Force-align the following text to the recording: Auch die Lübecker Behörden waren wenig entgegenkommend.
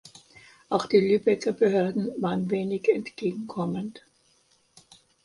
Auch 0.69 0.87
die 0.87 0.97
Lübecker 0.99 1.51
Behörden 1.53 2.19
waren 2.19 2.49
wenig 2.49 2.89
entgegenkommend. 2.89 4.03